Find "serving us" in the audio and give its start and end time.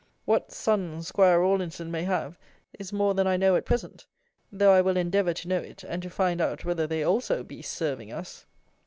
7.61-8.47